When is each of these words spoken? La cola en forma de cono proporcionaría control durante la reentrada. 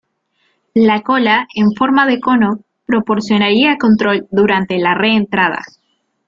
La 0.73 1.03
cola 1.03 1.35
en 1.53 1.73
forma 1.73 2.07
de 2.07 2.19
cono 2.19 2.63
proporcionaría 2.87 3.77
control 3.77 4.27
durante 4.31 4.79
la 4.79 4.95
reentrada. 4.95 5.59